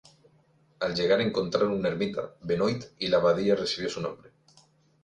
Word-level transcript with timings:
Al 0.79 0.95
llegar 0.95 1.21
encontraron 1.21 1.73
una 1.73 1.89
ermita, 1.89 2.33
Benoit, 2.41 2.83
y 2.97 3.05
la 3.09 3.17
abadía 3.17 3.55
recibió 3.55 3.87
su 3.87 4.01
nombre. 4.01 4.31